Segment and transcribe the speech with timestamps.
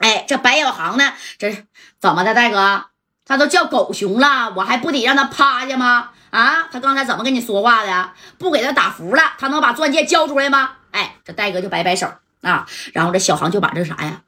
[0.00, 1.12] 哎，这白小航呢？
[1.38, 1.66] 这
[2.00, 2.86] 怎么的，戴哥？
[3.24, 6.10] 他都叫狗熊了，我还不得让他趴下吗？
[6.30, 8.12] 啊，他刚才怎么跟你说话的？
[8.38, 10.72] 不给他打服了，他能把钻戒交出来吗？
[10.90, 14.22] 哎，这戴哥就摆摆手啊，然后这小航就把这啥呀，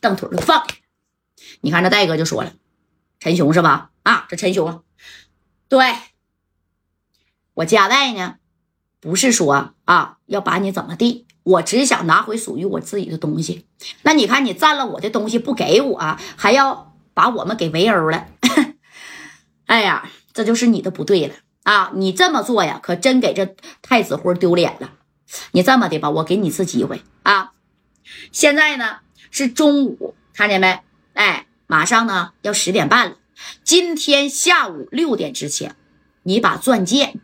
[0.00, 0.74] 蹬腿就放下。
[1.60, 2.52] 你看这戴哥就说了
[3.20, 3.90] ：“陈雄是吧？
[4.02, 4.82] 啊，这陈雄，
[5.68, 5.94] 对
[7.54, 8.36] 我家代呢，
[9.00, 13.66] 不是说啊要把你怎么地，我只想拿回属于我自己的东西。
[14.02, 18.26] 那你看你占了我的东西不给我，还要把我们给围殴了。
[19.66, 21.92] 哎呀，这就是你的不对了啊！
[21.94, 24.92] 你这么做呀，可真给这太子辉丢脸了。
[25.52, 27.52] 你这么的吧，我给你次机会啊！
[28.30, 28.98] 现在呢
[29.30, 30.80] 是中午，看见没？
[31.14, 33.16] 哎，马上呢要十点半了。
[33.64, 35.76] 今天下午六点之前，
[36.22, 37.14] 你把钻戒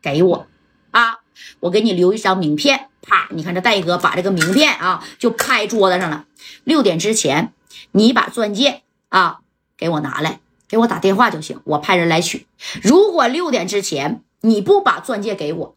[0.00, 0.46] 给我
[0.92, 1.20] 啊！
[1.60, 2.88] 我给你留一张名片。
[3.06, 3.28] 啪！
[3.32, 6.24] 你看这戴哥把这个名片啊就拍桌子上了。
[6.64, 7.52] 六点之前，
[7.92, 9.40] 你把钻戒啊
[9.76, 12.46] 给我拿来，给我打电话就行，我派人来取。
[12.82, 15.76] 如果六点之前你不把钻戒给我，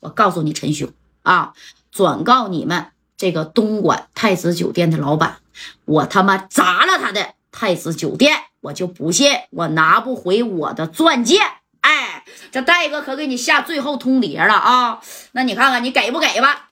[0.00, 0.90] 我告诉你陈兄
[1.22, 1.52] 啊，
[1.92, 5.36] 转告你们这个东莞太子酒店的老板，
[5.84, 11.38] 我他妈砸了他的太子酒店，我就不信我拿不回我的钻戒。
[11.84, 15.00] 哎，这戴哥可给你下最后通牒了啊！
[15.32, 16.70] 那你看看你给不给吧？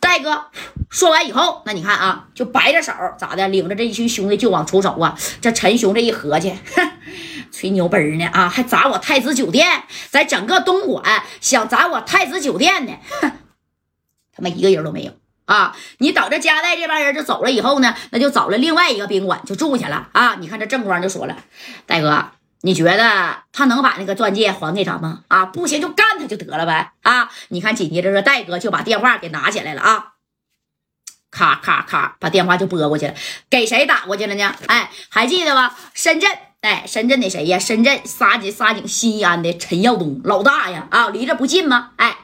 [0.00, 0.46] 戴哥
[0.88, 5.14] 说完以后，那你看啊，就摆着手咋的，领着这一群兄弟就往出走啊。
[5.42, 6.90] 这陈雄这一合计，哼，
[7.52, 13.32] 吹牛逼呢啊，还砸我太子酒店，在整个东莞想砸我太子酒店呢，哼，
[14.34, 15.12] 他妈一个人都没有
[15.44, 15.76] 啊！
[15.98, 20.36] 你等着加代这帮人就走了以后呢，那就找了另外一个宾馆就住下了啊！
[20.40, 21.36] 你看这正光就说了，
[21.84, 22.30] 戴哥。
[22.66, 25.22] 你觉得他能把那个钻戒还给咱吗？
[25.28, 26.94] 啊，不行就干他就得了呗！
[27.02, 30.14] 啊，你看紧接着这戴哥就把电话给拿起来了啊，
[31.30, 33.14] 咔咔咔，把电话就拨过去了，
[33.48, 34.52] 给谁打过去了呢？
[34.66, 35.78] 哎，还记得吧？
[35.94, 36.28] 深圳，
[36.60, 37.56] 哎，深圳的谁呀？
[37.56, 40.88] 深圳沙井沙井新安的陈耀东老大呀！
[40.90, 41.92] 啊，离这不近吗？
[41.98, 42.16] 哎，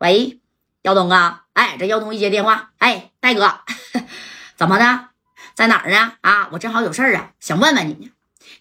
[0.00, 0.40] 喂，
[0.82, 1.44] 耀东啊！
[1.54, 3.60] 哎，这耀东一接电话，哎，戴哥，
[4.56, 5.06] 怎么的？
[5.54, 6.12] 在哪儿呢？
[6.20, 8.10] 啊，我正好有事儿啊，想问问你呢。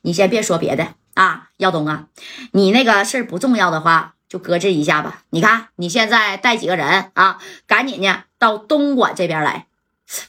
[0.01, 2.07] 你先别说别的啊，耀东啊，
[2.51, 5.23] 你那个事儿不重要的话，就搁置一下吧。
[5.31, 9.65] 你看你现在带几个人啊，赶紧呢到东莞这边来。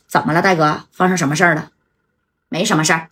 [0.06, 0.84] 怎么了，大哥？
[0.93, 1.71] 发生什么事儿了？
[2.49, 3.09] 没什么事儿，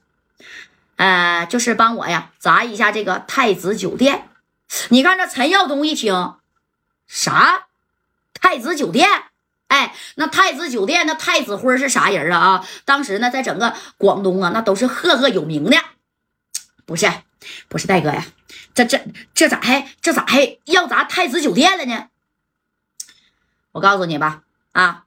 [0.96, 4.28] 呃，就是帮我呀砸一下这个太子酒店。
[4.88, 6.34] 你看这陈耀东一听，
[7.06, 7.68] 啥？
[8.34, 9.08] 太子酒店？
[9.68, 12.38] 哎，那太子酒店那太子辉是啥人啊？
[12.38, 15.76] 啊，当时呢，在整个广东啊，那都是赫赫有名的。
[16.88, 17.06] 不是，
[17.68, 18.24] 不是戴哥呀，
[18.72, 18.98] 这这
[19.34, 22.08] 这咋还这咋还要砸太子酒店了呢？
[23.72, 25.04] 我告诉你吧，啊，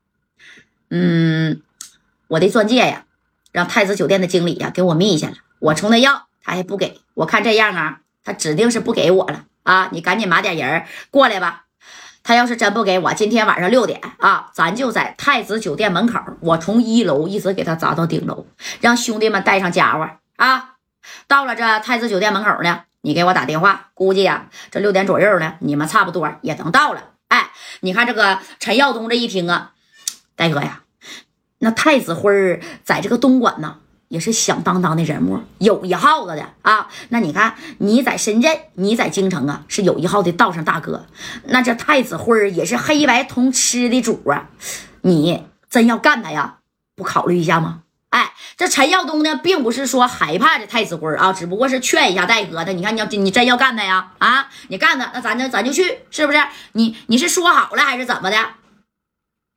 [0.92, 1.64] 嗯，
[2.28, 3.06] 我的钻戒呀，
[3.52, 9.90] 让太子酒店的经理呀给我密下了，我冲他要，他还不给我，看这样啊，他指定是不给我了啊！
[9.92, 11.66] 你赶紧码点人过来吧，
[12.22, 18.46] 他要是真不给我，今天晚上六点啊，咱就在太子酒店门口，我从一楼一直给他砸到顶楼，
[18.82, 20.71] 让兄弟们带上家伙啊！
[21.28, 27.04] 到了这太子酒店门口呢，你给我打电话，估计呀，这六点左右呢，你们差不多也能到了。
[27.30, 29.72] 哎，你看这个陈耀东这一听啊，
[30.36, 30.82] 大哥呀，
[31.60, 33.78] 那太子辉在这个东莞呢，
[34.10, 36.90] 也是响当当的人物，有一号子的啊。
[37.10, 41.06] 那你看你在深圳，你在京城啊，是有一号的道上大哥。
[41.46, 44.50] 那这太子辉也是黑白通吃的主啊，
[45.02, 46.58] 你真要干他呀，
[46.96, 47.84] 不考虑一下吗？
[48.62, 52.72] 这陈耀东呢，并不是说害怕这太子辉啊，只不过是劝一下戴哥的。
[52.74, 54.12] 你看，你要你真要干他呀？
[54.20, 56.40] 啊，你干他，那咱就咱就去，是不是？
[56.74, 58.38] 你你是说好了还是怎么的？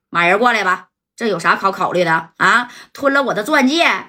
[0.08, 2.70] 马人过来吧，这有啥好考虑的啊？
[2.94, 4.06] 吞了我的钻戒，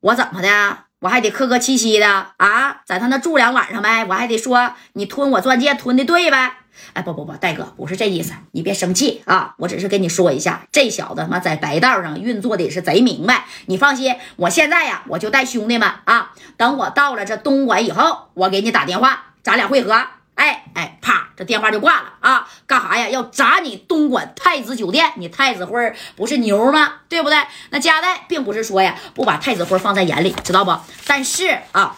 [0.00, 0.78] 我怎么的？
[1.02, 4.04] 我还得客客气气的啊，在他那住两晚上呗。
[4.08, 6.52] 我还得说你吞我钻戒吞的对呗。
[6.92, 9.54] 哎，不不不，戴哥不是这意思，你别生气啊！
[9.58, 13.46] 我只是跟你说一下，这小子他妈在白道上运作的也是贼明白。
[13.66, 20.06] 你放心，我现在呀，我就带兄弟们啊，等我到了这东莞以后，我给你打电话，咱俩会合。
[20.42, 22.48] 哎哎，啪，这电话就挂了啊！
[22.66, 23.08] 干啥呀？
[23.08, 25.12] 要砸你东莞太子酒店？
[25.14, 26.94] 你太子辉不是牛吗？
[27.08, 27.38] 对不对？
[27.70, 30.76] 那加代并不是说呀，不把太子辉放在眼里，知道不？
[31.06, 31.94] 但是啊。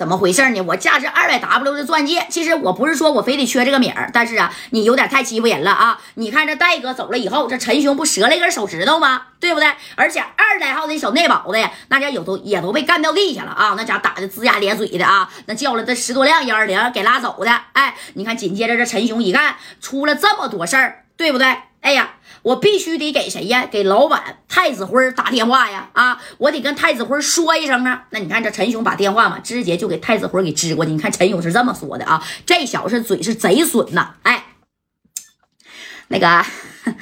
[0.00, 0.62] 怎么回事呢？
[0.62, 6.00] 我价值二百 W 的钻戒，其实我不是说我非得缺这个米儿，但是啊，你有点太欺负人了啊！
[6.14, 9.24] 你看这戴哥走了以后，这陈雄不折了一根手指头吗？
[9.38, 9.70] 对不对？
[9.96, 13.74] 而且二代号的小内保的，那家有都也都被干掉地下了啊！
[13.76, 15.28] 那家打的龇牙咧嘴的啊！
[15.44, 17.50] 那叫了这十多辆幺二零给拉走的。
[17.74, 21.54] 哎，你看紧接着这陈雄一看出了这么多事儿，对不对？
[21.82, 23.66] 哎呀，我必须得给谁呀？
[23.66, 25.90] 给老板太子辉打电话呀！
[25.92, 28.06] 啊，我得跟太子辉说一声啊。
[28.10, 30.90] 那你看这陈雄把电话嘛，直接就给太子辉给支过去。
[30.90, 34.14] 你看陈勇是这么说的啊，这小子嘴是贼损呐！
[34.22, 34.46] 哎，
[36.08, 36.44] 那个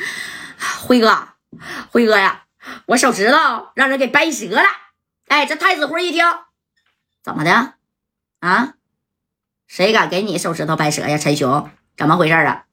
[0.83, 1.29] 辉哥，
[1.91, 2.45] 辉哥呀，
[2.87, 4.69] 我手指头让人给掰折了。
[5.29, 6.25] 哎，这太子辉一听，
[7.23, 7.75] 怎么的？
[8.41, 8.75] 啊？
[9.67, 11.19] 谁敢给你手指头掰折呀？
[11.19, 12.65] 陈雄，怎么回事啊？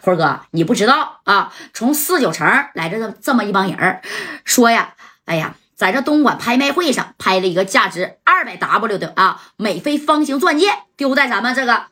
[0.00, 1.52] 辉哥，你不知道啊？
[1.72, 4.00] 从四九城来这这么一帮人
[4.44, 11.86] 说呀，哎呀，在这东莞拍卖会上拍了一个价值二百 W 的啊美菲方形钻戒，丢在咱们这个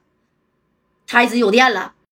[1.07, 1.94] 太子酒店了。